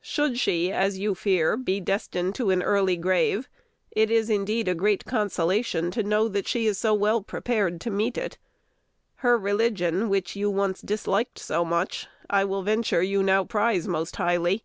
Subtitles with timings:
[0.00, 3.50] Should she, as you fear, be destined to an early grave,
[3.90, 7.90] it is indeed a great consolation to know that she is so well prepared to
[7.90, 8.38] meet it..
[9.16, 14.16] Her religion, which you once disliked so much, I will venture you now prize most
[14.16, 14.64] highly.